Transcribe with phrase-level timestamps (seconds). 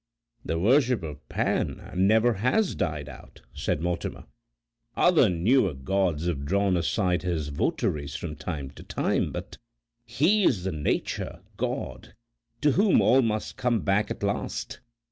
[0.43, 4.25] "The worship of Pan never has died out," said Mortimer.
[4.97, 9.59] "Other newer gods have drawn aside his votaries from time to time, but
[10.07, 12.15] he is the Nature God
[12.61, 14.79] to whom all must come back at last.